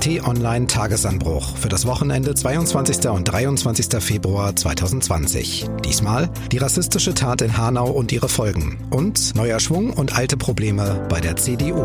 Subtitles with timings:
[0.00, 3.10] T-Online Tagesanbruch für das Wochenende 22.
[3.10, 4.02] und 23.
[4.02, 5.66] Februar 2020.
[5.84, 11.06] Diesmal die rassistische Tat in Hanau und ihre Folgen und neuer Schwung und alte Probleme
[11.10, 11.84] bei der CDU.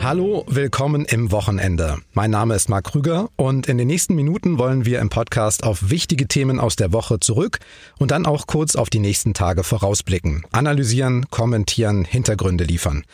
[0.00, 1.98] Hallo, willkommen im Wochenende.
[2.12, 5.88] Mein Name ist Marc Krüger und in den nächsten Minuten wollen wir im Podcast auf
[5.88, 7.60] wichtige Themen aus der Woche zurück
[8.00, 13.04] und dann auch kurz auf die nächsten Tage vorausblicken, analysieren, kommentieren, Hintergründe liefern.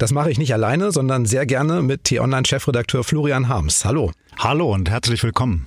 [0.00, 3.84] Das mache ich nicht alleine, sondern sehr gerne mit T-Online-Chefredakteur Florian Harms.
[3.84, 4.12] Hallo.
[4.38, 5.66] Hallo und herzlich willkommen.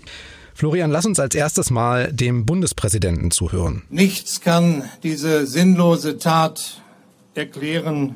[0.56, 3.84] Florian, lass uns als erstes mal dem Bundespräsidenten zuhören.
[3.92, 6.82] Nichts kann diese sinnlose Tat
[7.36, 8.16] erklären,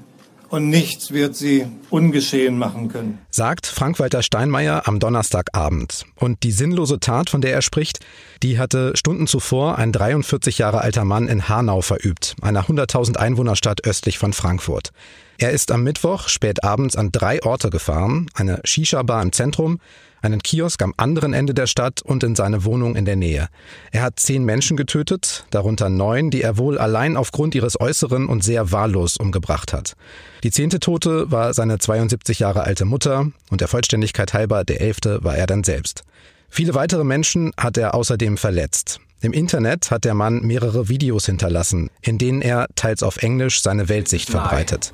[0.50, 3.20] und nichts wird sie ungeschehen machen können.
[3.30, 6.06] Sagt Frank-Walter Steinmeier am Donnerstagabend.
[6.16, 8.00] Und die sinnlose Tat, von der er spricht,
[8.44, 13.86] die hatte Stunden zuvor ein 43 Jahre alter Mann in Hanau verübt, einer 100.000 Einwohnerstadt
[13.86, 14.92] östlich von Frankfurt.
[15.38, 19.80] Er ist am Mittwoch spät abends an drei Orte gefahren, eine Shisha-Bar im Zentrum,
[20.22, 23.48] einen Kiosk am anderen Ende der Stadt und in seine Wohnung in der Nähe.
[23.92, 28.44] Er hat zehn Menschen getötet, darunter neun, die er wohl allein aufgrund ihres Äußeren und
[28.44, 29.96] sehr wahllos umgebracht hat.
[30.44, 35.24] Die zehnte Tote war seine 72 Jahre alte Mutter und der Vollständigkeit halber der elfte
[35.24, 36.04] war er dann selbst.
[36.50, 39.00] Viele weitere Menschen hat er außerdem verletzt.
[39.20, 43.90] Im Internet hat der Mann mehrere Videos hinterlassen, in denen er teils auf Englisch seine
[43.90, 44.94] Weltsicht verbreitet.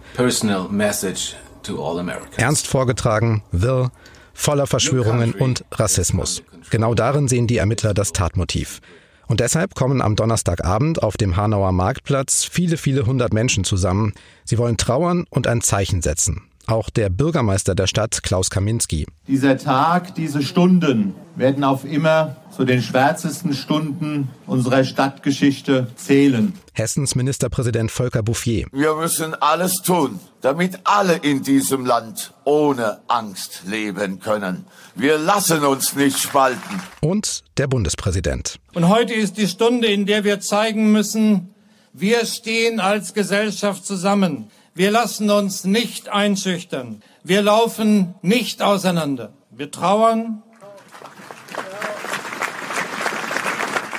[2.37, 3.91] Ernst vorgetragen, wirr,
[4.33, 6.43] voller Verschwörungen und Rassismus.
[6.69, 8.79] Genau darin sehen die Ermittler das Tatmotiv.
[9.27, 14.13] Und deshalb kommen am Donnerstagabend auf dem Hanauer Marktplatz viele, viele hundert Menschen zusammen.
[14.43, 16.41] Sie wollen trauern und ein Zeichen setzen.
[16.65, 19.05] Auch der Bürgermeister der Stadt, Klaus Kaminski.
[19.27, 26.53] Dieser Tag, diese Stunden werden auf immer zu den schwärzesten Stunden unserer Stadtgeschichte zählen.
[26.71, 28.67] Hessens Ministerpräsident Volker Bouffier.
[28.71, 34.65] Wir müssen alles tun, damit alle in diesem Land ohne Angst leben können.
[34.95, 36.81] Wir lassen uns nicht spalten.
[37.01, 38.59] Und der Bundespräsident.
[38.73, 41.53] Und heute ist die Stunde, in der wir zeigen müssen,
[41.91, 44.49] wir stehen als Gesellschaft zusammen.
[44.75, 47.03] Wir lassen uns nicht einschüchtern.
[47.23, 49.33] Wir laufen nicht auseinander.
[49.51, 50.41] Wir trauern.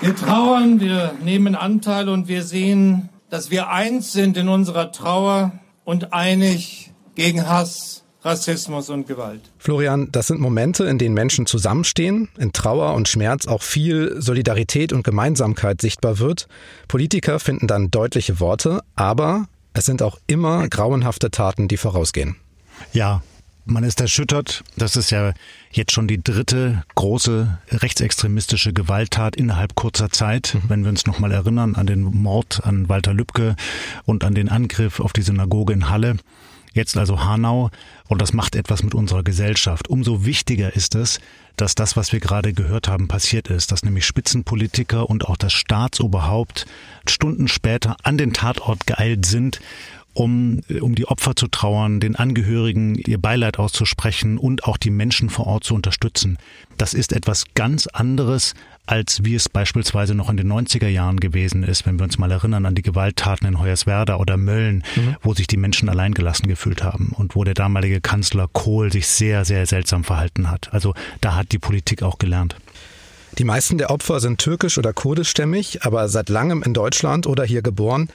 [0.01, 5.53] Wir trauern, wir nehmen Anteil und wir sehen, dass wir eins sind in unserer Trauer
[5.85, 9.53] und einig gegen Hass, Rassismus und Gewalt.
[9.59, 14.93] Florian, das sind Momente, in denen Menschen zusammenstehen, in Trauer und Schmerz auch viel Solidarität
[14.93, 16.49] und Gemeinsamkeit sichtbar wird.
[16.89, 22.37] Politiker finden dann deutliche Worte, aber es sind auch immer grauenhafte Taten, die vorausgehen.
[22.93, 23.23] Ja,
[23.67, 24.63] man ist erschüttert.
[24.77, 25.33] Das ist ja
[25.71, 30.55] jetzt schon die dritte große rechtsextremistische Gewalttat innerhalb kurzer Zeit.
[30.55, 30.63] Mhm.
[30.69, 33.57] Wenn wir uns nochmal erinnern an den Mord an Walter Lübcke
[34.05, 36.17] und an den Angriff auf die Synagoge in Halle.
[36.73, 37.71] Jetzt also Hanau.
[38.09, 39.89] Und das macht etwas mit unserer Gesellschaft.
[39.89, 41.21] Umso wichtiger ist es,
[41.57, 45.53] dass das, was wir gerade gehört haben, passiert ist, dass nämlich Spitzenpolitiker und auch das
[45.53, 46.67] Staatsoberhaupt
[47.09, 49.61] Stunden später an den Tatort geeilt sind
[50.15, 55.29] um, um die Opfer zu trauern, den Angehörigen ihr Beileid auszusprechen und auch die Menschen
[55.29, 56.39] vor Ort zu unterstützen.
[56.79, 58.55] Das ist etwas ganz anderes,
[58.87, 62.31] als wie es beispielsweise noch in den 90er Jahren gewesen ist, wenn wir uns mal
[62.31, 65.17] erinnern an die Gewalttaten in Hoyerswerda oder Mölln, mhm.
[65.23, 69.45] wo sich die Menschen alleingelassen gefühlt haben und wo der damalige Kanzler Kohl sich sehr,
[69.45, 70.73] sehr seltsam verhalten hat.
[70.73, 72.57] Also da hat die Politik auch gelernt.
[73.39, 77.63] Die meisten der Opfer sind türkisch oder kurdischstämmig, aber seit langem in Deutschland oder hier
[77.63, 78.09] geboren.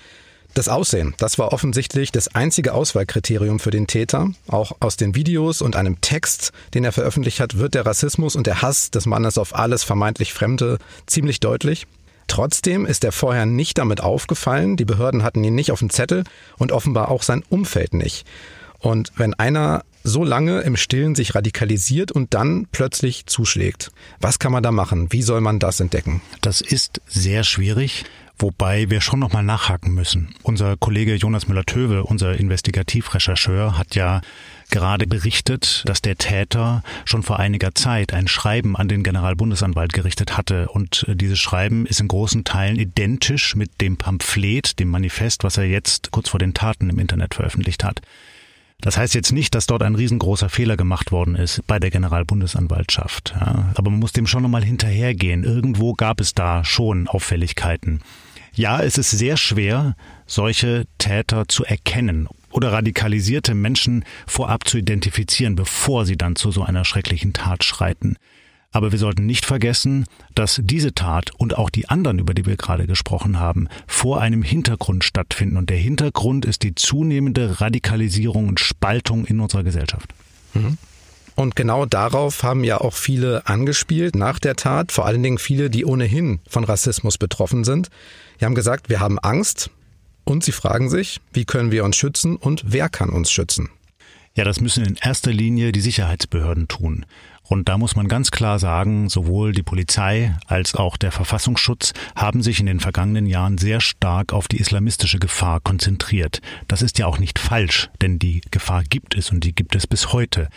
[0.56, 4.30] Das Aussehen, das war offensichtlich das einzige Auswahlkriterium für den Täter.
[4.48, 8.48] Auch aus den Videos und einem Text, den er veröffentlicht hat, wird der Rassismus und
[8.48, 11.86] der Hass des Mannes auf alles vermeintlich Fremde ziemlich deutlich.
[12.28, 16.24] Trotzdem ist er vorher nicht damit aufgefallen, die Behörden hatten ihn nicht auf dem Zettel
[16.58, 18.26] und offenbar auch sein Umfeld nicht.
[18.80, 23.92] Und wenn einer so lange im Stillen sich radikalisiert und dann plötzlich zuschlägt.
[24.20, 25.12] Was kann man da machen?
[25.12, 26.22] Wie soll man das entdecken?
[26.42, 28.06] Das ist sehr schwierig.
[28.42, 30.34] Wobei wir schon nochmal nachhaken müssen.
[30.44, 34.22] Unser Kollege Jonas Müller-Töwe, unser Investigativrechercheur, hat ja
[34.72, 40.38] gerade berichtet, dass der Täter schon vor einiger Zeit ein Schreiben an den Generalbundesanwalt gerichtet
[40.38, 40.70] hatte.
[40.70, 45.66] Und dieses Schreiben ist in großen Teilen identisch mit dem Pamphlet, dem Manifest, was er
[45.66, 48.00] jetzt kurz vor den Taten im Internet veröffentlicht hat.
[48.82, 53.34] Das heißt jetzt nicht, dass dort ein riesengroßer Fehler gemacht worden ist bei der Generalbundesanwaltschaft.
[53.38, 55.44] Ja, aber man muss dem schon nochmal hinterhergehen.
[55.44, 58.00] Irgendwo gab es da schon Auffälligkeiten.
[58.60, 59.96] Ja, es ist sehr schwer,
[60.26, 66.64] solche Täter zu erkennen oder radikalisierte Menschen vorab zu identifizieren, bevor sie dann zu so
[66.64, 68.18] einer schrecklichen Tat schreiten.
[68.74, 70.04] Aber wir sollten nicht vergessen,
[70.36, 74.44] dass diese Tat und auch die anderen, über die wir gerade gesprochen haben, vor einem
[74.44, 75.56] Hintergrund stattfinden.
[75.56, 80.14] Und der Hintergrund ist die zunehmende Radikalisierung und Spaltung in unserer Gesellschaft.
[80.54, 80.78] Mhm.
[81.36, 85.70] Und genau darauf haben ja auch viele angespielt nach der Tat, vor allen Dingen viele,
[85.70, 87.90] die ohnehin von Rassismus betroffen sind.
[88.40, 89.70] Die haben gesagt, wir haben Angst
[90.26, 93.70] und sie fragen sich, wie können wir uns schützen und wer kann uns schützen?
[94.36, 97.06] Ja, das müssen in erster Linie die Sicherheitsbehörden tun.
[97.50, 102.44] Und da muss man ganz klar sagen, sowohl die Polizei als auch der Verfassungsschutz haben
[102.44, 106.42] sich in den vergangenen Jahren sehr stark auf die islamistische Gefahr konzentriert.
[106.68, 109.88] Das ist ja auch nicht falsch, denn die Gefahr gibt es und die gibt es
[109.88, 110.48] bis heute.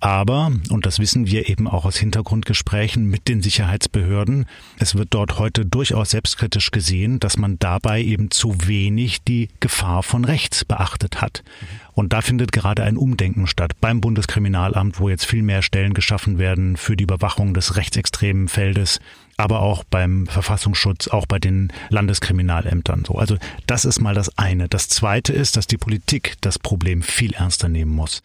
[0.00, 4.46] Aber, und das wissen wir eben auch aus Hintergrundgesprächen mit den Sicherheitsbehörden,
[4.78, 10.02] es wird dort heute durchaus selbstkritisch gesehen, dass man dabei eben zu wenig die Gefahr
[10.02, 11.44] von rechts beachtet hat.
[11.92, 16.38] Und da findet gerade ein Umdenken statt beim Bundeskriminalamt, wo jetzt viel mehr Stellen geschaffen
[16.38, 19.00] werden für die Überwachung des rechtsextremen Feldes,
[19.36, 23.16] aber auch beim Verfassungsschutz, auch bei den Landeskriminalämtern so.
[23.16, 23.36] Also
[23.66, 24.66] das ist mal das eine.
[24.66, 28.22] Das zweite ist, dass die Politik das Problem viel ernster nehmen muss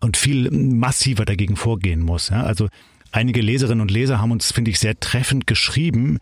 [0.00, 2.28] und viel massiver dagegen vorgehen muss.
[2.28, 2.42] Ja?
[2.42, 2.68] Also
[3.12, 6.18] einige Leserinnen und Leser haben uns, finde ich, sehr treffend geschrieben.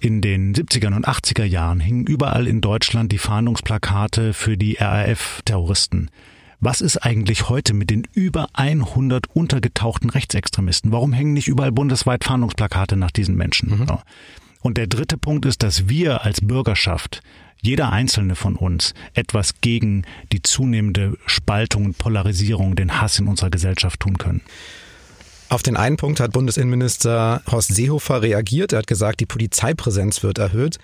[0.00, 6.10] In den 70er und 80er Jahren hingen überall in Deutschland die Fahndungsplakate für die RAF-Terroristen.
[6.60, 10.90] Was ist eigentlich heute mit den über 100 untergetauchten Rechtsextremisten?
[10.92, 13.80] Warum hängen nicht überall bundesweit Fahndungsplakate nach diesen Menschen?
[13.80, 13.86] Mhm.
[14.60, 17.22] Und der dritte Punkt ist, dass wir als Bürgerschaft
[17.60, 23.50] jeder einzelne von uns etwas gegen die zunehmende Spaltung und Polarisierung, den Hass in unserer
[23.50, 24.42] Gesellschaft tun können.
[25.50, 28.72] Auf den einen Punkt hat Bundesinnenminister Horst Seehofer reagiert.
[28.72, 30.78] Er hat gesagt, die Polizeipräsenz wird erhöht.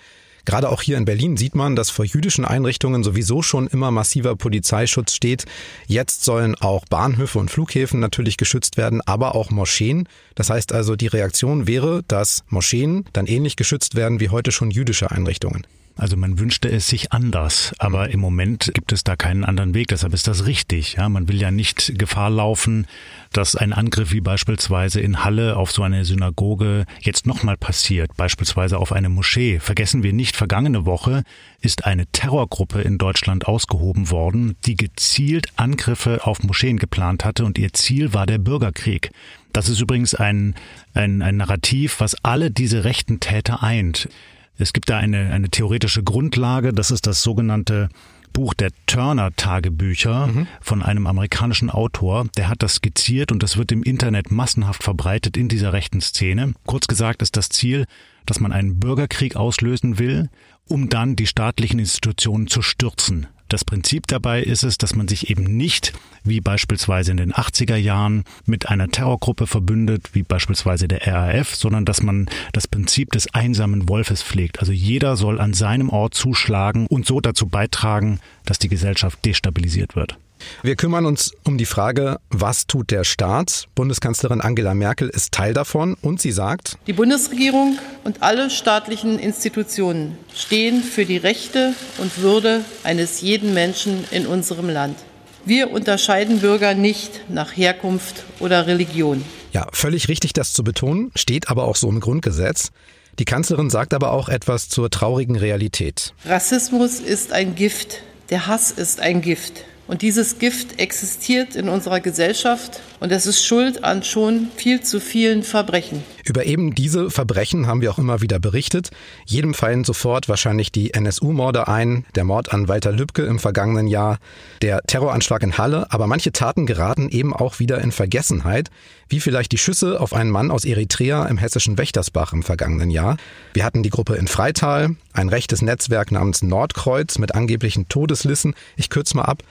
[0.45, 4.35] Gerade auch hier in Berlin sieht man, dass vor jüdischen Einrichtungen sowieso schon immer massiver
[4.35, 5.45] Polizeischutz steht.
[5.87, 10.07] Jetzt sollen auch Bahnhöfe und Flughäfen natürlich geschützt werden, aber auch Moscheen.
[10.35, 14.69] Das heißt also, die Reaktion wäre, dass Moscheen dann ähnlich geschützt werden wie heute schon
[14.69, 15.65] jüdische Einrichtungen.
[15.97, 19.87] Also man wünschte es sich anders, aber im Moment gibt es da keinen anderen Weg.
[19.87, 20.95] Deshalb ist das richtig.
[20.95, 22.85] Ja, man will ja nicht Gefahr laufen,
[23.31, 28.77] dass ein Angriff wie beispielsweise in Halle auf so eine Synagoge jetzt nochmal passiert, beispielsweise
[28.77, 29.59] auf eine Moschee.
[29.59, 31.23] Vergessen wir nicht, vergangene Woche
[31.61, 37.57] ist eine Terrorgruppe in Deutschland ausgehoben worden, die gezielt Angriffe auf Moscheen geplant hatte und
[37.57, 39.11] ihr Ziel war der Bürgerkrieg.
[39.53, 40.55] Das ist übrigens ein,
[40.93, 44.09] ein, ein Narrativ, was alle diese rechten Täter eint.
[44.57, 47.89] Es gibt da eine, eine theoretische Grundlage, das ist das sogenannte
[48.35, 50.47] Buch der Turner-Tagebücher mhm.
[50.59, 52.25] von einem amerikanischen Autor.
[52.35, 56.53] Der hat das skizziert und das wird im Internet massenhaft verbreitet in dieser rechten Szene.
[56.65, 57.85] Kurz gesagt ist das Ziel,
[58.25, 60.29] dass man einen Bürgerkrieg auslösen will,
[60.67, 63.27] um dann die staatlichen Institutionen zu stürzen.
[63.47, 65.93] Das Prinzip dabei ist es, dass man sich eben nicht,
[66.23, 71.85] wie beispielsweise in den 80er Jahren, mit einer Terrorgruppe verbündet, wie beispielsweise der RAF, sondern
[71.85, 74.59] dass man das Prinzip des einsamen Wolfes pflegt.
[74.59, 79.95] Also jeder soll an seinem Ort zuschlagen und so dazu beitragen, dass die Gesellschaft destabilisiert
[79.95, 80.17] wird.
[80.63, 83.67] Wir kümmern uns um die Frage, was tut der Staat?
[83.75, 90.17] Bundeskanzlerin Angela Merkel ist Teil davon und sie sagt, die Bundesregierung und alle staatlichen Institutionen
[90.33, 94.97] stehen für die Rechte und Würde eines jeden Menschen in unserem Land.
[95.45, 99.23] Wir unterscheiden Bürger nicht nach Herkunft oder Religion.
[99.53, 102.71] Ja, völlig richtig, das zu betonen, steht aber auch so im Grundgesetz.
[103.19, 106.13] Die Kanzlerin sagt aber auch etwas zur traurigen Realität.
[106.25, 109.63] Rassismus ist ein Gift, der Hass ist ein Gift.
[109.87, 114.99] Und dieses Gift existiert in unserer Gesellschaft und es ist schuld an schon viel zu
[114.99, 116.03] vielen Verbrechen.
[116.23, 118.89] Über eben diese Verbrechen haben wir auch immer wieder berichtet.
[119.27, 124.17] Jedem fallen sofort wahrscheinlich die NSU-Morde ein, der Mord an Walter Lübcke im vergangenen Jahr,
[124.63, 128.71] der Terroranschlag in Halle, aber manche Taten geraten eben auch wieder in Vergessenheit,
[129.07, 133.17] wie vielleicht die Schüsse auf einen Mann aus Eritrea im hessischen Wächtersbach im vergangenen Jahr.
[133.53, 138.55] Wir hatten die Gruppe in Freital, ein rechtes Netzwerk namens Nordkreuz mit angeblichen Todeslissen.
[138.77, 139.43] Ich kürze mal ab.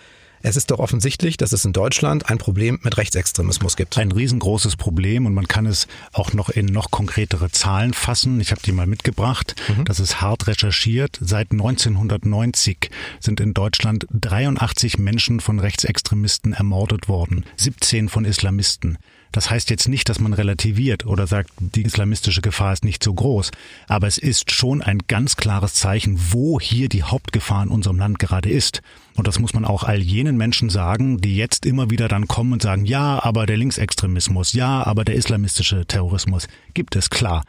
[0.47, 3.97] Es ist doch offensichtlich, dass es in Deutschland ein Problem mit Rechtsextremismus gibt.
[3.97, 8.39] Ein riesengroßes Problem und man kann es auch noch in noch konkretere Zahlen fassen.
[8.41, 9.57] Ich habe die mal mitgebracht.
[9.69, 9.87] Mhm.
[9.87, 11.19] Das ist hart recherchiert.
[11.19, 18.99] Seit 1990 sind in Deutschland 83 Menschen von Rechtsextremisten ermordet worden, 17 von Islamisten.
[19.35, 23.13] Das heißt jetzt nicht, dass man relativiert oder sagt, die islamistische Gefahr ist nicht so
[23.13, 23.51] groß,
[23.89, 28.21] aber es ist schon ein ganz klares Zeichen, wo hier die Hauptgefahr in unserem Land
[28.21, 28.81] gerade ist.
[29.17, 32.53] Und das muss man auch all jenen Menschen sagen, die jetzt immer wieder dann kommen
[32.53, 37.43] und sagen, ja, aber der Linksextremismus, ja, aber der islamistische Terrorismus gibt es klar.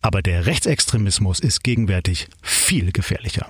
[0.00, 3.48] Aber der Rechtsextremismus ist gegenwärtig viel gefährlicher.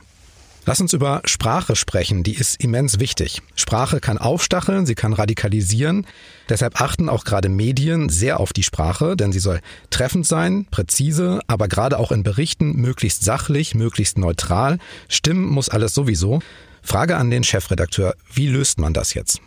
[0.65, 3.43] Lass uns über Sprache sprechen, die ist immens wichtig.
[3.57, 6.07] Sprache kann aufstacheln, sie kann radikalisieren.
[6.49, 11.41] Deshalb achten auch gerade Medien sehr auf die Sprache, denn sie soll treffend sein, präzise,
[11.49, 14.79] aber gerade auch in Berichten möglichst sachlich, möglichst neutral.
[15.09, 16.41] Stimmen muss alles sowieso.
[16.81, 19.41] Frage an den Chefredakteur, wie löst man das jetzt?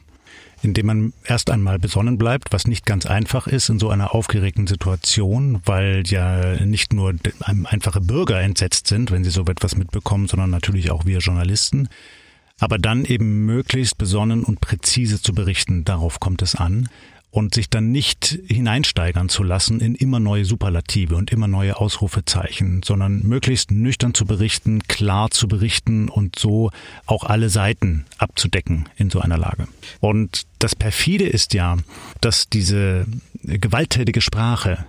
[0.66, 4.68] Indem man erst einmal besonnen bleibt, was nicht ganz einfach ist in so einer aufgeregten
[4.68, 7.14] Situation, weil ja nicht nur
[7.46, 11.88] einfache Bürger entsetzt sind, wenn sie so etwas mitbekommen, sondern natürlich auch wir Journalisten.
[12.60, 16.90] Aber dann eben möglichst besonnen und präzise zu berichten, darauf kommt es an
[17.36, 22.82] und sich dann nicht hineinsteigern zu lassen in immer neue Superlative und immer neue Ausrufezeichen,
[22.82, 26.72] sondern möglichst nüchtern zu berichten, klar zu berichten und so
[27.06, 29.68] auch alle Seiten abzudecken in so einer Lage.
[30.00, 31.76] Und das perfide ist ja,
[32.22, 33.06] dass diese
[33.44, 34.86] gewalttätige Sprache,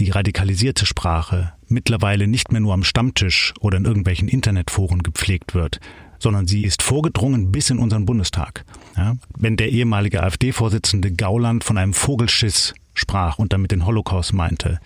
[0.00, 5.78] die radikalisierte Sprache mittlerweile nicht mehr nur am Stammtisch oder in irgendwelchen Internetforen gepflegt wird,
[6.24, 8.64] sondern sie ist vorgedrungen bis in unseren Bundestag.
[8.96, 9.16] Ja?
[9.38, 14.80] Wenn der ehemalige AfD-Vorsitzende Gauland von einem Vogelschiss sprach und damit den Holocaust meinte,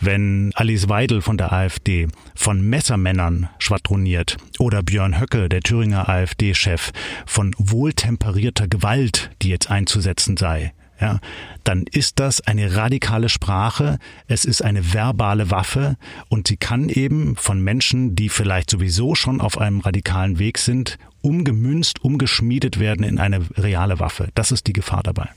[0.00, 6.90] wenn Alice Weidel von der AfD von Messermännern schwadroniert oder Björn Höcke, der Thüringer AfD-Chef,
[7.24, 11.18] von wohltemperierter Gewalt, die jetzt einzusetzen sei, ja,
[11.64, 15.96] dann ist das eine radikale Sprache, es ist eine verbale Waffe
[16.28, 20.98] und sie kann eben von Menschen, die vielleicht sowieso schon auf einem radikalen Weg sind,
[21.20, 24.28] umgemünzt, umgeschmiedet werden in eine reale Waffe.
[24.34, 25.28] Das ist die Gefahr dabei.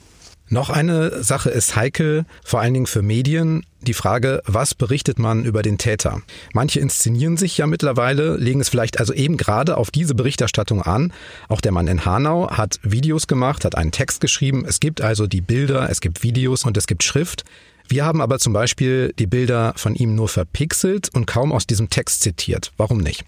[0.48, 5.44] Noch eine Sache ist heikel, vor allen Dingen für Medien, die Frage, was berichtet man
[5.44, 6.22] über den Täter?
[6.54, 11.14] Manche inszenieren sich ja mittlerweile, legen es vielleicht also eben gerade auf diese Berichterstattung an.
[11.50, 14.66] Auch der Mann in Hanau hat Videos gemacht, hat einen Text geschrieben.
[14.68, 17.44] Es gibt also die Bilder, es gibt Videos und es gibt Schrift.
[17.88, 21.90] Wir haben aber zum Beispiel die Bilder von ihm nur verpixelt und kaum aus diesem
[21.90, 22.72] Text zitiert.
[22.78, 23.26] Warum nicht?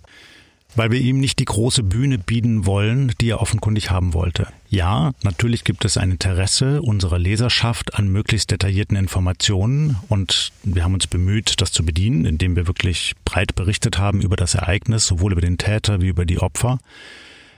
[0.77, 4.47] Weil wir ihm nicht die große Bühne bieten wollen, die er offenkundig haben wollte.
[4.69, 10.93] Ja, natürlich gibt es ein Interesse unserer Leserschaft an möglichst detaillierten Informationen und wir haben
[10.93, 15.31] uns bemüht, das zu bedienen, indem wir wirklich breit berichtet haben über das Ereignis, sowohl
[15.31, 16.79] über den Täter wie über die Opfer.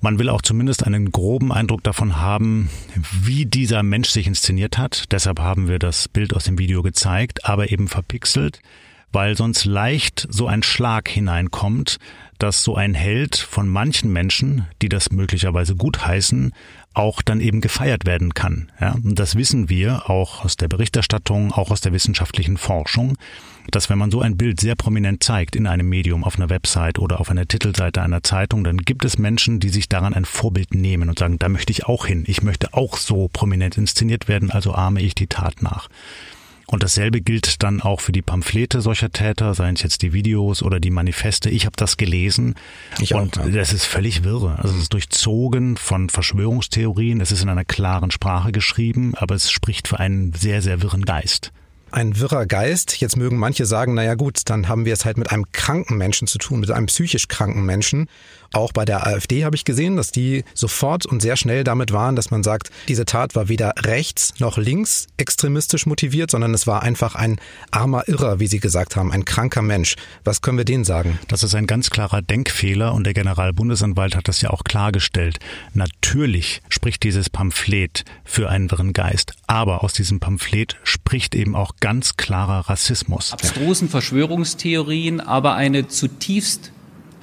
[0.02, 2.70] Man will auch zumindest einen groben Eindruck davon haben,
[3.22, 5.12] wie dieser Mensch sich inszeniert hat.
[5.12, 8.62] Deshalb haben wir das Bild aus dem Video gezeigt, aber eben verpixelt,
[9.12, 11.98] weil sonst leicht so ein Schlag hineinkommt,
[12.38, 16.54] dass so ein Held von manchen Menschen, die das möglicherweise gut heißen,
[16.94, 18.72] auch dann eben gefeiert werden kann.
[18.80, 23.18] Ja, und das wissen wir auch aus der Berichterstattung, auch aus der wissenschaftlichen Forschung,
[23.72, 26.98] dass wenn man so ein Bild sehr prominent zeigt in einem Medium, auf einer Website
[26.98, 30.74] oder auf einer Titelseite einer Zeitung, dann gibt es Menschen, die sich daran ein Vorbild
[30.74, 34.50] nehmen und sagen, da möchte ich auch hin, ich möchte auch so prominent inszeniert werden,
[34.50, 35.90] also ahme ich die Tat nach.
[36.72, 40.62] Und dasselbe gilt dann auch für die Pamphlete solcher Täter, seien es jetzt die Videos
[40.62, 41.50] oder die Manifeste.
[41.50, 42.54] Ich habe das gelesen
[43.00, 43.52] ich und auch, ja.
[43.52, 44.60] das ist völlig wirre.
[44.60, 47.22] Also es ist durchzogen von Verschwörungstheorien.
[47.22, 51.06] Es ist in einer klaren Sprache geschrieben, aber es spricht für einen sehr, sehr wirren
[51.06, 51.52] Geist
[51.92, 53.00] ein wirrer Geist.
[53.00, 56.28] Jetzt mögen manche sagen, naja gut, dann haben wir es halt mit einem kranken Menschen
[56.28, 58.08] zu tun, mit einem psychisch kranken Menschen.
[58.52, 62.16] Auch bei der AfD habe ich gesehen, dass die sofort und sehr schnell damit waren,
[62.16, 66.82] dass man sagt, diese Tat war weder rechts noch links extremistisch motiviert, sondern es war
[66.82, 67.40] einfach ein
[67.72, 69.96] armer Irrer, wie sie gesagt haben, ein kranker Mensch.
[70.24, 71.20] Was können wir denen sagen?
[71.28, 75.40] Das ist ein ganz klarer Denkfehler und der Generalbundesanwalt hat das ja auch klargestellt.
[75.74, 81.76] Natürlich spricht dieses Pamphlet für einen wirren Geist, aber aus diesem Pamphlet spricht eben auch
[81.80, 83.34] ganz klarer Rassismus.
[83.34, 86.72] Abstrusen Verschwörungstheorien, aber eine zutiefst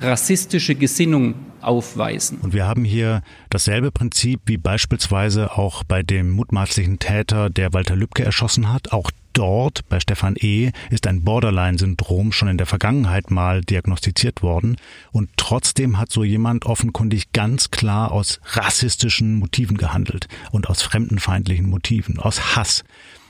[0.00, 2.38] rassistische Gesinnung aufweisen.
[2.42, 7.96] Und wir haben hier dasselbe Prinzip wie beispielsweise auch bei dem mutmaßlichen Täter, der Walter
[7.96, 8.92] Lübcke erschossen hat.
[8.92, 10.70] Auch dort bei Stefan E.
[10.90, 14.76] ist ein Borderline-Syndrom schon in der Vergangenheit mal diagnostiziert worden.
[15.12, 21.68] Und trotzdem hat so jemand offenkundig ganz klar aus rassistischen Motiven gehandelt und aus fremdenfeindlichen
[21.68, 22.84] Motiven, aus Hass.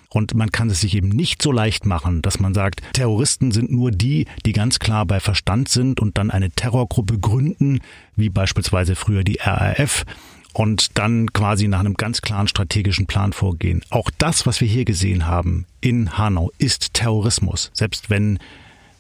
[0.09, 3.71] Und man kann es sich eben nicht so leicht machen, dass man sagt, Terroristen sind
[3.71, 7.81] nur die, die ganz klar bei Verstand sind und dann eine Terrorgruppe gründen,
[8.15, 10.05] wie beispielsweise früher die RAF
[10.53, 13.83] und dann quasi nach einem ganz klaren strategischen Plan vorgehen.
[13.91, 18.39] Auch das, was wir hier gesehen haben in Hanau, ist Terrorismus, selbst wenn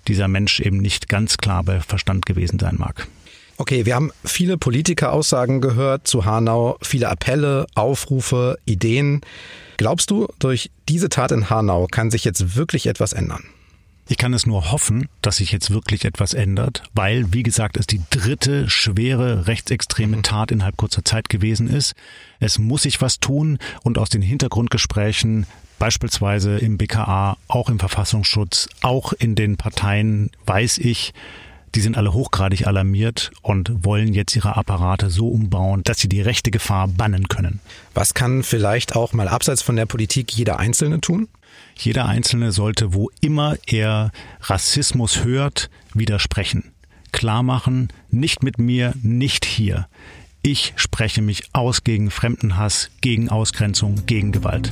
[0.07, 3.09] dieser Mensch eben nicht ganz klar bei Verstand gewesen sein mag.
[3.59, 9.23] Okay, wir haben viele Politikeraussagen gehört zu Hanau, viele Appelle, Aufrufe, Ideen.
[9.79, 13.45] Glaubst du, durch diese Tat in Hanau kann sich jetzt wirklich etwas ändern?
[14.09, 17.87] Ich kann es nur hoffen, dass sich jetzt wirklich etwas ändert, weil, wie gesagt, es
[17.87, 20.23] die dritte schwere rechtsextreme mhm.
[20.23, 21.95] Tat innerhalb kurzer Zeit gewesen ist.
[22.39, 25.47] Es muss sich was tun und aus den Hintergrundgesprächen
[25.79, 31.13] beispielsweise im BKA, auch im Verfassungsschutz, auch in den Parteien weiß ich,
[31.76, 36.23] die sind alle hochgradig alarmiert und wollen jetzt ihre Apparate so umbauen, dass sie die
[36.23, 37.61] rechte Gefahr bannen können.
[37.92, 41.28] Was kann vielleicht auch mal abseits von der Politik jeder Einzelne tun?
[41.76, 46.73] Jeder Einzelne sollte, wo immer er Rassismus hört, widersprechen.
[47.12, 49.87] Klar machen, nicht mit mir, nicht hier.
[50.40, 54.71] Ich spreche mich aus gegen Fremdenhass, gegen Ausgrenzung, gegen Gewalt.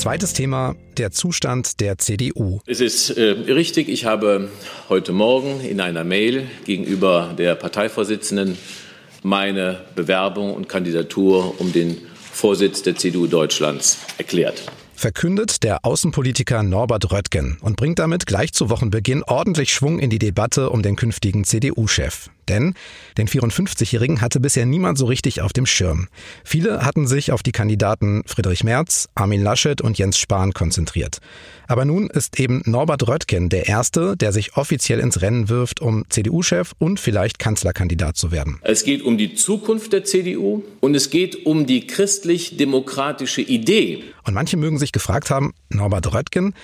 [0.00, 2.60] Zweites Thema, der Zustand der CDU.
[2.64, 4.48] Es ist äh, richtig, ich habe
[4.88, 8.56] heute Morgen in einer Mail gegenüber der Parteivorsitzenden
[9.22, 11.98] meine Bewerbung und Kandidatur um den
[12.32, 14.62] Vorsitz der CDU Deutschlands erklärt
[15.00, 20.18] verkündet der Außenpolitiker Norbert Röttgen und bringt damit gleich zu Wochenbeginn ordentlich Schwung in die
[20.18, 22.28] Debatte um den künftigen CDU-Chef.
[22.50, 22.74] Denn
[23.16, 26.08] den 54-Jährigen hatte bisher niemand so richtig auf dem Schirm.
[26.44, 31.20] Viele hatten sich auf die Kandidaten Friedrich Merz, Armin Laschet und Jens Spahn konzentriert.
[31.68, 36.04] Aber nun ist eben Norbert Röttgen der Erste, der sich offiziell ins Rennen wirft, um
[36.08, 38.58] CDU-Chef und vielleicht Kanzlerkandidat zu werden.
[38.62, 44.02] Es geht um die Zukunft der CDU und es geht um die christlich-demokratische Idee.
[44.24, 46.54] Und manche mögen sich gefragt haben, Norbert Röttgen,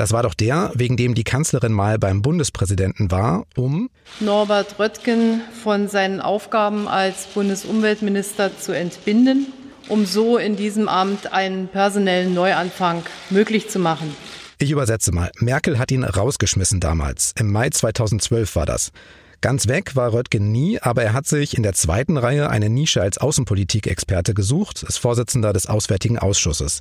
[0.00, 5.42] das war doch der, wegen dem die Kanzlerin mal beim Bundespräsidenten war, um Norbert Röttgen
[5.62, 9.52] von seinen Aufgaben als Bundesumweltminister zu entbinden,
[9.88, 14.16] um so in diesem Amt einen personellen Neuanfang möglich zu machen.
[14.56, 15.30] Ich übersetze mal.
[15.38, 17.34] Merkel hat ihn rausgeschmissen damals.
[17.38, 18.92] Im Mai 2012 war das.
[19.42, 23.02] Ganz weg war Röttgen nie, aber er hat sich in der zweiten Reihe eine Nische
[23.02, 26.80] als Außenpolitikexperte gesucht, ist Vorsitzender des Auswärtigen Ausschusses.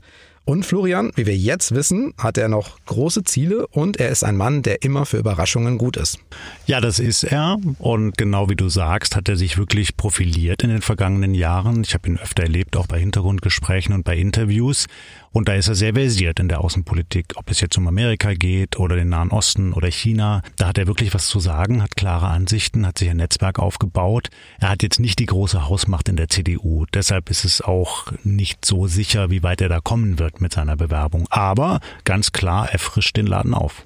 [0.49, 4.35] Und Florian, wie wir jetzt wissen, hat er noch große Ziele und er ist ein
[4.35, 6.17] Mann, der immer für Überraschungen gut ist.
[6.65, 7.59] Ja, das ist er.
[7.77, 11.83] Und genau wie du sagst, hat er sich wirklich profiliert in den vergangenen Jahren.
[11.83, 14.87] Ich habe ihn öfter erlebt, auch bei Hintergrundgesprächen und bei Interviews.
[15.31, 18.77] Und da ist er sehr versiert in der Außenpolitik, ob es jetzt um Amerika geht
[18.79, 20.41] oder den Nahen Osten oder China.
[20.57, 24.29] Da hat er wirklich was zu sagen, hat klare Ansichten, hat sich ein Netzwerk aufgebaut.
[24.59, 26.85] Er hat jetzt nicht die große Hausmacht in der CDU.
[26.93, 30.75] Deshalb ist es auch nicht so sicher, wie weit er da kommen wird mit seiner
[30.75, 31.27] Bewerbung.
[31.29, 33.85] Aber ganz klar, er frischt den Laden auf.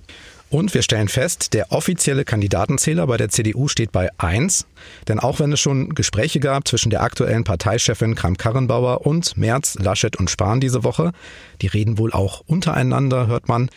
[0.53, 4.67] Und wir stellen fest, der offizielle Kandidatenzähler bei der CDU steht bei 1.
[5.07, 10.15] Denn auch wenn es schon Gespräche gab zwischen der aktuellen Parteichefin Kram-Karrenbauer und Merz, Laschet
[10.15, 11.11] und Spahn diese Woche,
[11.63, 13.71] die reden wohl auch untereinander, hört man.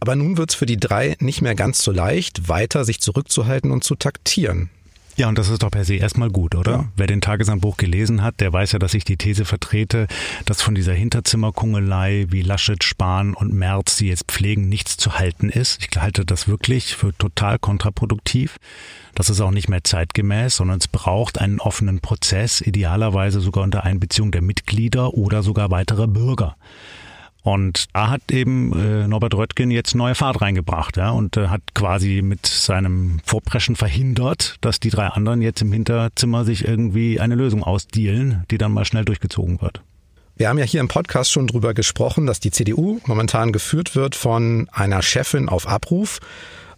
[0.00, 3.70] Aber nun wird es für die drei nicht mehr ganz so leicht, weiter sich zurückzuhalten
[3.70, 4.68] und zu taktieren.
[5.16, 6.72] Ja, und das ist doch per se erstmal gut, oder?
[6.72, 6.88] Ja.
[6.94, 10.08] Wer den Tagesanbruch gelesen hat, der weiß ja, dass ich die These vertrete,
[10.44, 15.48] dass von dieser Hinterzimmerkungelei wie Laschet, Spahn und Merz, die jetzt pflegen, nichts zu halten
[15.48, 15.80] ist.
[15.82, 18.58] Ich halte das wirklich für total kontraproduktiv.
[19.14, 23.84] Das ist auch nicht mehr zeitgemäß, sondern es braucht einen offenen Prozess, idealerweise sogar unter
[23.84, 26.56] Einbeziehung der Mitglieder oder sogar weiterer Bürger.
[27.46, 31.60] Und da hat eben äh, Norbert Röttgen jetzt neue Fahrt reingebracht ja, und äh, hat
[31.74, 37.36] quasi mit seinem Vorpreschen verhindert, dass die drei anderen jetzt im Hinterzimmer sich irgendwie eine
[37.36, 39.80] Lösung ausdealen, die dann mal schnell durchgezogen wird.
[40.34, 44.16] Wir haben ja hier im Podcast schon drüber gesprochen, dass die CDU momentan geführt wird
[44.16, 46.18] von einer Chefin auf Abruf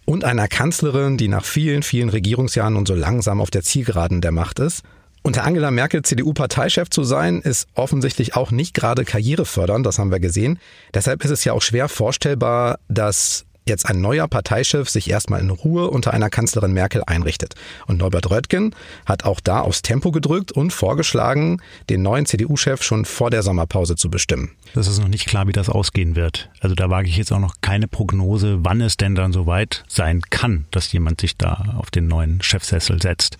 [0.05, 4.31] und einer Kanzlerin, die nach vielen, vielen Regierungsjahren und so langsam auf der Zielgeraden der
[4.31, 4.83] Macht ist.
[5.21, 10.19] Unter Angela Merkel CDU-Parteichef zu sein, ist offensichtlich auch nicht gerade karrierefördernd, das haben wir
[10.19, 10.59] gesehen.
[10.93, 15.49] Deshalb ist es ja auch schwer vorstellbar, dass jetzt ein neuer Parteichef sich erstmal in
[15.49, 17.53] Ruhe unter einer Kanzlerin Merkel einrichtet.
[17.87, 23.05] Und Norbert Röttgen hat auch da aufs Tempo gedrückt und vorgeschlagen, den neuen CDU-Chef schon
[23.05, 24.51] vor der Sommerpause zu bestimmen.
[24.73, 26.49] Das ist noch nicht klar, wie das ausgehen wird.
[26.59, 30.21] Also da wage ich jetzt auch noch keine Prognose, wann es denn dann soweit sein
[30.29, 33.37] kann, dass jemand sich da auf den neuen Chefsessel setzt.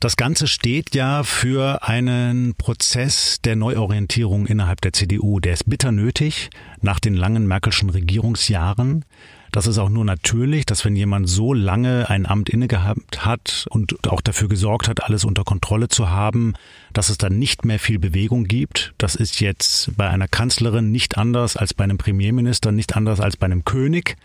[0.00, 5.40] Das Ganze steht ja für einen Prozess der Neuorientierung innerhalb der CDU.
[5.40, 6.48] Der ist bitter nötig
[6.80, 9.04] nach den langen Merkelschen Regierungsjahren.
[9.52, 13.66] Das ist auch nur natürlich, dass wenn jemand so lange ein Amt inne gehabt hat
[13.68, 16.54] und auch dafür gesorgt hat, alles unter Kontrolle zu haben,
[16.94, 18.94] dass es dann nicht mehr viel Bewegung gibt.
[18.96, 23.36] Das ist jetzt bei einer Kanzlerin nicht anders als bei einem Premierminister, nicht anders als
[23.36, 24.16] bei einem König.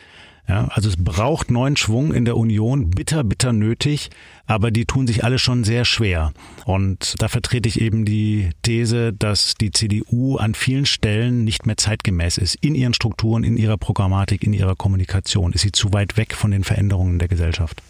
[0.47, 4.11] Ja, also es braucht neuen Schwung in der Union, bitter, bitter nötig,
[4.45, 6.33] aber die tun sich alle schon sehr schwer.
[6.65, 11.77] Und da vertrete ich eben die These, dass die CDU an vielen Stellen nicht mehr
[11.77, 12.55] zeitgemäß ist.
[12.55, 16.51] In ihren Strukturen, in ihrer Programmatik, in ihrer Kommunikation ist sie zu weit weg von
[16.51, 17.81] den Veränderungen der Gesellschaft.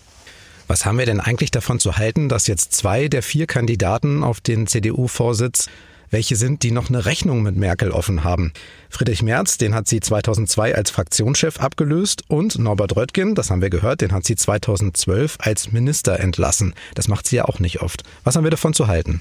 [0.67, 4.39] Was haben wir denn eigentlich davon zu halten, dass jetzt zwei der vier Kandidaten auf
[4.39, 5.67] den CDU-Vorsitz
[6.15, 8.53] welche sind, die noch eine Rechnung mit Merkel offen haben.
[8.89, 13.69] Friedrich Merz, den hat sie 2002 als Fraktionschef abgelöst und Norbert Röttgen, das haben wir
[13.69, 16.73] gehört, den hat sie 2012 als Minister entlassen.
[16.93, 18.03] Das macht sie ja auch nicht oft.
[18.23, 19.19] Was haben wir davon zu halten?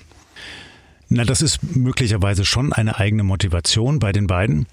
[1.08, 4.66] Na, das ist möglicherweise schon eine eigene Motivation bei den beiden.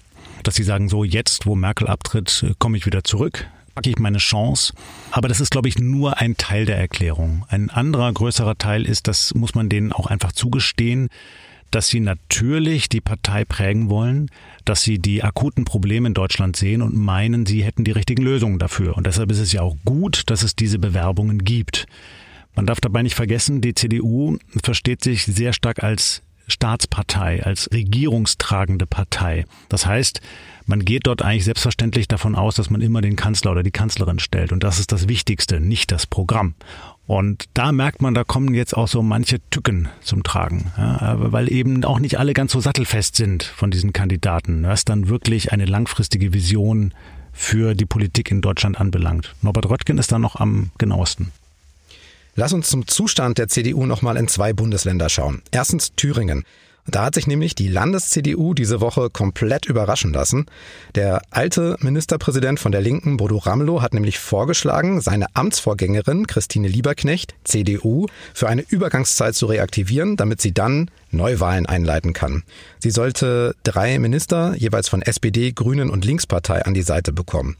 [0.44, 4.18] dass sie sagen, so jetzt, wo Merkel abtritt, komme ich wieder zurück packe ich meine
[4.18, 4.74] Chance.
[5.12, 7.46] Aber das ist, glaube ich, nur ein Teil der Erklärung.
[7.48, 11.08] Ein anderer größerer Teil ist, das muss man denen auch einfach zugestehen,
[11.74, 14.30] dass sie natürlich die Partei prägen wollen,
[14.64, 18.58] dass sie die akuten Probleme in Deutschland sehen und meinen, sie hätten die richtigen Lösungen
[18.58, 18.96] dafür.
[18.96, 21.86] Und deshalb ist es ja auch gut, dass es diese Bewerbungen gibt.
[22.54, 28.86] Man darf dabei nicht vergessen, die CDU versteht sich sehr stark als Staatspartei, als regierungstragende
[28.86, 29.46] Partei.
[29.68, 30.20] Das heißt,
[30.66, 34.18] man geht dort eigentlich selbstverständlich davon aus, dass man immer den Kanzler oder die Kanzlerin
[34.18, 34.52] stellt.
[34.52, 36.54] Und das ist das Wichtigste, nicht das Programm.
[37.06, 41.52] Und da merkt man, da kommen jetzt auch so manche Tücken zum Tragen, ja, weil
[41.52, 45.66] eben auch nicht alle ganz so sattelfest sind von diesen Kandidaten, was dann wirklich eine
[45.66, 46.94] langfristige Vision
[47.32, 49.34] für die Politik in Deutschland anbelangt.
[49.42, 51.32] Norbert Röttgen ist da noch am genauesten.
[52.34, 55.42] Lass uns zum Zustand der CDU nochmal in zwei Bundesländer schauen.
[55.50, 56.44] Erstens Thüringen.
[56.86, 60.46] Da hat sich nämlich die Landes-CDU diese Woche komplett überraschen lassen.
[60.96, 67.34] Der alte Ministerpräsident von der Linken, Bodo Ramelow, hat nämlich vorgeschlagen, seine Amtsvorgängerin Christine Lieberknecht,
[67.44, 72.42] CDU, für eine Übergangszeit zu reaktivieren, damit sie dann Neuwahlen einleiten kann.
[72.80, 77.56] Sie sollte drei Minister, jeweils von SPD, Grünen und Linkspartei, an die Seite bekommen.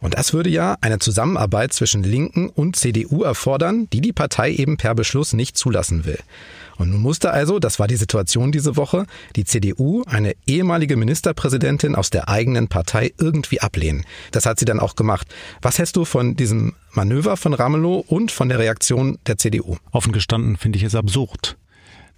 [0.00, 4.76] Und das würde ja eine Zusammenarbeit zwischen Linken und CDU erfordern, die die Partei eben
[4.76, 6.18] per Beschluss nicht zulassen will.
[6.78, 9.04] Und nun musste also, das war die Situation diese Woche,
[9.36, 14.06] die CDU eine ehemalige Ministerpräsidentin aus der eigenen Partei irgendwie ablehnen.
[14.32, 15.28] Das hat sie dann auch gemacht.
[15.60, 19.76] Was hältst du von diesem Manöver von Ramelow und von der Reaktion der CDU?
[19.92, 21.58] Offen gestanden finde ich es absurd.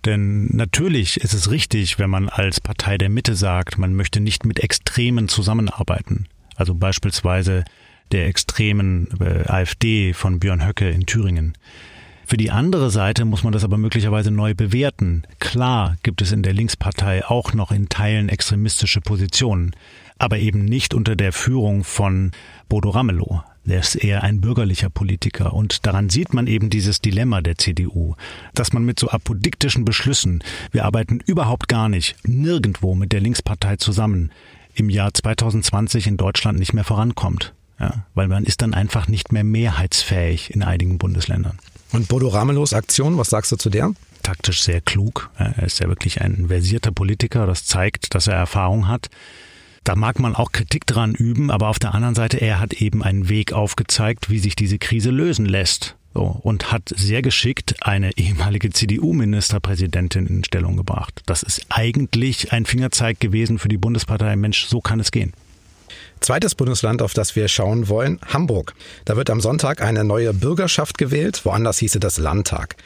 [0.05, 4.45] Denn natürlich ist es richtig, wenn man als Partei der Mitte sagt, man möchte nicht
[4.45, 6.27] mit Extremen zusammenarbeiten.
[6.62, 7.64] Also beispielsweise
[8.12, 11.55] der extremen äh, AfD von Björn Höcke in Thüringen.
[12.25, 15.25] Für die andere Seite muss man das aber möglicherweise neu bewerten.
[15.40, 19.75] Klar gibt es in der Linkspartei auch noch in Teilen extremistische Positionen,
[20.18, 22.31] aber eben nicht unter der Führung von
[22.68, 23.42] Bodo Ramelow.
[23.64, 25.53] Der ist eher ein bürgerlicher Politiker.
[25.53, 28.14] Und daran sieht man eben dieses Dilemma der CDU,
[28.55, 33.79] dass man mit so apodiktischen Beschlüssen, wir arbeiten überhaupt gar nicht, nirgendwo mit der Linkspartei
[33.79, 34.31] zusammen,
[34.74, 37.54] im Jahr 2020 in Deutschland nicht mehr vorankommt.
[37.80, 41.58] Ja, weil man ist dann einfach nicht mehr mehrheitsfähig in einigen Bundesländern.
[41.92, 43.92] Und Bodo Ramelows Aktion, was sagst du zu der?
[44.22, 45.30] Taktisch sehr klug.
[45.37, 47.46] Er ist ja wirklich ein versierter Politiker.
[47.46, 49.11] Das zeigt, dass er Erfahrung hat.
[49.85, 53.02] Da mag man auch Kritik dran üben, aber auf der anderen Seite, er hat eben
[53.02, 55.96] einen Weg aufgezeigt, wie sich diese Krise lösen lässt.
[56.14, 61.22] So, und hat sehr geschickt eine ehemalige CDU-Ministerpräsidentin in Stellung gebracht.
[61.27, 64.37] Das ist eigentlich ein Fingerzeig gewesen für die Bundespartei.
[64.37, 65.33] Mensch, so kann es gehen.
[66.20, 68.75] Zweites Bundesland, auf das wir schauen wollen, Hamburg.
[69.05, 72.77] Da wird am Sonntag eine neue Bürgerschaft gewählt, woanders hieße das Landtag.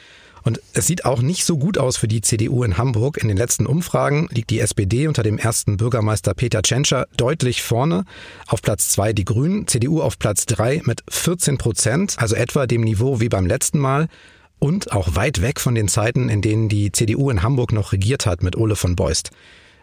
[0.47, 3.17] Und es sieht auch nicht so gut aus für die CDU in Hamburg.
[3.17, 8.05] In den letzten Umfragen liegt die SPD unter dem ersten Bürgermeister Peter Tschentscher deutlich vorne.
[8.47, 12.79] Auf Platz zwei die Grünen, CDU auf Platz drei mit 14 Prozent, also etwa dem
[12.79, 14.07] Niveau wie beim letzten Mal.
[14.57, 18.25] Und auch weit weg von den Zeiten, in denen die CDU in Hamburg noch regiert
[18.25, 19.31] hat mit Ole von Beust.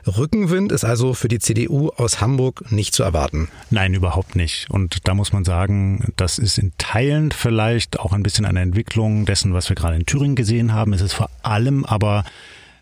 [0.06, 3.48] Rückenwind ist also für die CDU aus Hamburg nicht zu erwarten.
[3.70, 4.68] Nein, überhaupt nicht.
[4.70, 9.24] Und da muss man sagen, das ist in Teilen vielleicht auch ein bisschen eine Entwicklung
[9.24, 10.92] dessen, was wir gerade in Thüringen gesehen haben.
[10.92, 12.24] Es ist vor allem aber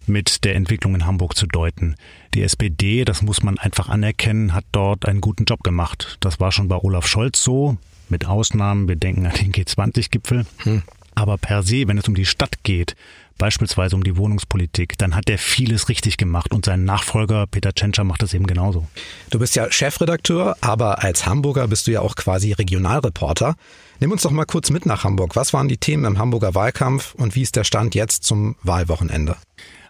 [0.06, 1.94] mit der Entwicklung in Hamburg zu deuten.
[2.34, 6.16] Die SPD, das muss man einfach anerkennen, hat dort einen guten Job gemacht.
[6.20, 7.76] Das war schon bei Olaf Scholz so,
[8.08, 10.44] mit Ausnahmen, wir denken an den G20-Gipfel.
[10.58, 10.82] Hm.
[11.14, 12.96] Aber per se, wenn es um die Stadt geht,
[13.42, 18.04] beispielsweise um die Wohnungspolitik, dann hat er vieles richtig gemacht und sein Nachfolger Peter Tschentscher
[18.04, 18.86] macht das eben genauso.
[19.30, 23.56] Du bist ja Chefredakteur, aber als Hamburger bist du ja auch quasi Regionalreporter.
[23.98, 25.34] Nimm uns doch mal kurz mit nach Hamburg.
[25.34, 29.34] Was waren die Themen im Hamburger Wahlkampf und wie ist der Stand jetzt zum Wahlwochenende?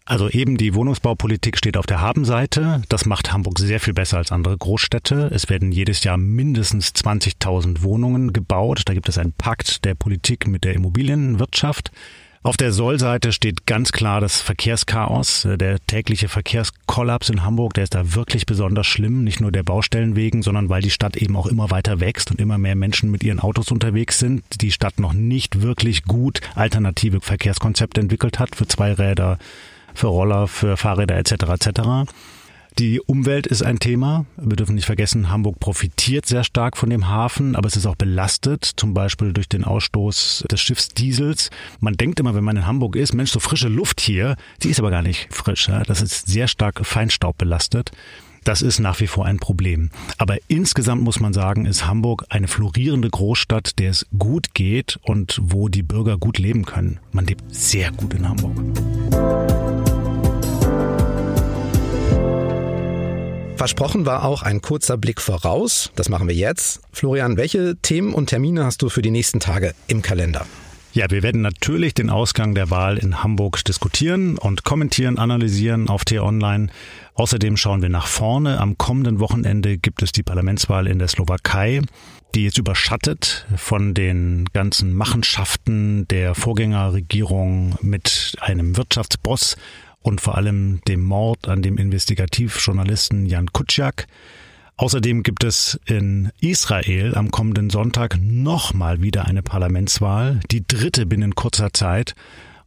[0.06, 2.80] Also eben die Wohnungsbaupolitik steht auf der Habenseite.
[2.88, 5.30] Das macht Hamburg sehr viel besser als andere Großstädte.
[5.30, 8.82] Es werden jedes Jahr mindestens 20.000 Wohnungen gebaut.
[8.86, 11.92] Da gibt es einen Pakt der Politik mit der Immobilienwirtschaft.
[12.44, 15.46] Auf der Sollseite steht ganz klar das Verkehrschaos.
[15.48, 19.22] Der tägliche Verkehrskollaps in Hamburg, der ist da wirklich besonders schlimm.
[19.22, 22.40] Nicht nur der Baustellen wegen, sondern weil die Stadt eben auch immer weiter wächst und
[22.40, 24.42] immer mehr Menschen mit ihren Autos unterwegs sind.
[24.61, 29.38] Die Stadt noch nicht wirklich gut alternative Verkehrskonzepte entwickelt hat für Zweiräder,
[29.94, 31.33] für Roller, für Fahrräder etc.
[31.33, 31.81] etc.
[32.78, 34.24] Die Umwelt ist ein Thema.
[34.37, 37.96] Wir dürfen nicht vergessen, Hamburg profitiert sehr stark von dem Hafen, aber es ist auch
[37.96, 41.50] belastet, zum Beispiel durch den Ausstoß des Schiffsdiesels.
[41.80, 44.80] Man denkt immer, wenn man in Hamburg ist, Mensch, so frische Luft hier, die ist
[44.80, 45.70] aber gar nicht frisch.
[45.87, 47.92] Das ist sehr stark Feinstaub belastet.
[48.44, 49.90] Das ist nach wie vor ein Problem.
[50.18, 55.38] Aber insgesamt muss man sagen, ist Hamburg eine florierende Großstadt, der es gut geht und
[55.40, 56.98] wo die Bürger gut leben können.
[57.12, 59.62] Man lebt sehr gut in Hamburg.
[63.56, 65.92] Versprochen war auch ein kurzer Blick voraus.
[65.94, 66.80] Das machen wir jetzt.
[66.92, 70.46] Florian, welche Themen und Termine hast du für die nächsten Tage im Kalender?
[70.94, 76.04] Ja, wir werden natürlich den Ausgang der Wahl in Hamburg diskutieren und kommentieren, analysieren auf
[76.04, 76.68] T-Online.
[77.14, 78.60] Außerdem schauen wir nach vorne.
[78.60, 81.80] Am kommenden Wochenende gibt es die Parlamentswahl in der Slowakei.
[82.34, 89.56] Die ist überschattet von den ganzen Machenschaften der Vorgängerregierung mit einem Wirtschaftsboss
[90.02, 94.06] und vor allem dem Mord an dem Investigativjournalisten Jan Kutschak.
[94.76, 101.34] Außerdem gibt es in Israel am kommenden Sonntag nochmal wieder eine Parlamentswahl, die dritte binnen
[101.34, 102.14] kurzer Zeit.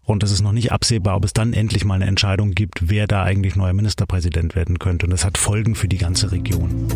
[0.03, 3.07] Und es ist noch nicht absehbar, ob es dann endlich mal eine Entscheidung gibt, wer
[3.07, 5.07] da eigentlich neuer Ministerpräsident werden könnte.
[5.07, 6.87] Und das hat Folgen für die ganze Region.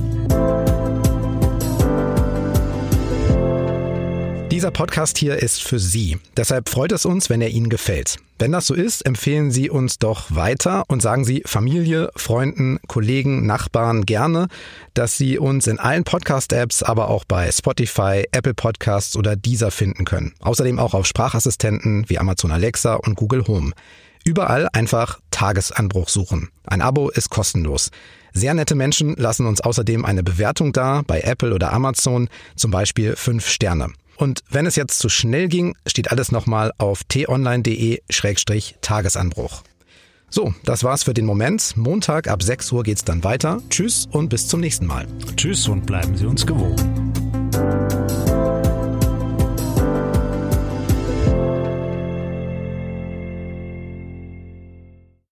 [4.59, 6.17] Dieser Podcast hier ist für Sie.
[6.35, 8.17] Deshalb freut es uns, wenn er Ihnen gefällt.
[8.39, 13.45] Wenn das so ist, empfehlen Sie uns doch weiter und sagen Sie Familie, Freunden, Kollegen,
[13.45, 14.49] Nachbarn gerne,
[14.93, 20.03] dass Sie uns in allen Podcast-Apps, aber auch bei Spotify, Apple Podcasts oder Deezer finden
[20.03, 20.33] können.
[20.41, 23.71] Außerdem auch auf Sprachassistenten wie Amazon Alexa und Google Home.
[24.25, 26.49] Überall einfach Tagesanbruch suchen.
[26.65, 27.91] Ein Abo ist kostenlos.
[28.33, 33.15] Sehr nette Menschen lassen uns außerdem eine Bewertung da bei Apple oder Amazon, zum Beispiel
[33.15, 33.93] fünf Sterne.
[34.19, 39.63] Und wenn es jetzt zu schnell ging, steht alles nochmal auf t-online.de-tagesanbruch.
[40.29, 41.77] So, das war's für den Moment.
[41.77, 43.61] Montag ab 6 Uhr geht's dann weiter.
[43.69, 45.07] Tschüss und bis zum nächsten Mal.
[45.37, 47.28] Tschüss und bleiben Sie uns gewogen.